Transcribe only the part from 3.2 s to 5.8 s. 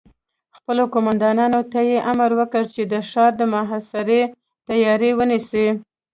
د محاصرې تياری ونيسي.